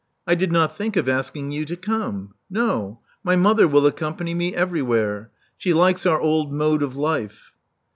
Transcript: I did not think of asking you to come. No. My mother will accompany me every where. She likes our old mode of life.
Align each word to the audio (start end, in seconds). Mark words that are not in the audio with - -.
I 0.25 0.33
did 0.33 0.51
not 0.51 0.75
think 0.75 0.95
of 0.97 1.07
asking 1.07 1.51
you 1.51 1.63
to 1.65 1.75
come. 1.75 2.33
No. 2.49 3.01
My 3.23 3.35
mother 3.35 3.67
will 3.67 3.85
accompany 3.85 4.33
me 4.33 4.55
every 4.55 4.81
where. 4.81 5.29
She 5.59 5.75
likes 5.75 6.07
our 6.07 6.19
old 6.19 6.51
mode 6.51 6.81
of 6.81 6.95
life. 6.95 7.53